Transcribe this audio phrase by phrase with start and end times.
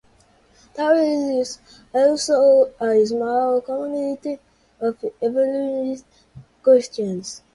[0.73, 1.59] There is
[1.93, 4.39] also a small community
[4.79, 6.05] of Evangelist
[6.63, 7.43] Christians.